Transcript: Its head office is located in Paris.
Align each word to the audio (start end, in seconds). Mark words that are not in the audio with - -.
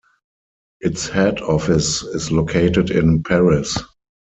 Its 0.79 1.07
head 1.07 1.41
office 1.41 2.01
is 2.01 2.31
located 2.31 2.89
in 2.89 3.21
Paris. 3.21 3.77